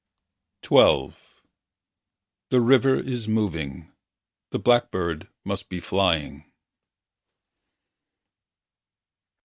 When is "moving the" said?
3.27-4.57